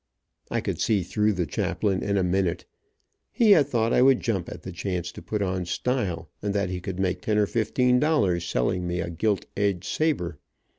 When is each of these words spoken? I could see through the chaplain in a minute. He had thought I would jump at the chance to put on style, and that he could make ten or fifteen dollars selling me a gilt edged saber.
I 0.49 0.61
could 0.61 0.81
see 0.81 1.03
through 1.03 1.33
the 1.33 1.45
chaplain 1.45 2.01
in 2.01 2.17
a 2.17 2.23
minute. 2.23 2.65
He 3.31 3.51
had 3.51 3.67
thought 3.67 3.93
I 3.93 4.01
would 4.01 4.19
jump 4.19 4.49
at 4.49 4.63
the 4.63 4.71
chance 4.71 5.11
to 5.11 5.21
put 5.21 5.43
on 5.43 5.63
style, 5.67 6.27
and 6.41 6.55
that 6.55 6.71
he 6.71 6.81
could 6.81 6.99
make 6.99 7.21
ten 7.21 7.37
or 7.37 7.45
fifteen 7.45 7.99
dollars 7.99 8.43
selling 8.43 8.87
me 8.87 8.99
a 8.99 9.11
gilt 9.11 9.45
edged 9.55 9.83
saber. 9.83 10.39